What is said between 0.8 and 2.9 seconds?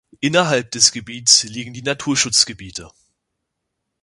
Gebiets liegen die Naturschutzgebiete